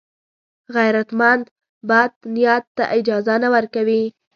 [0.75, 1.43] غیرتمند
[1.89, 4.03] بد نیت ته اجازه نه ورکوي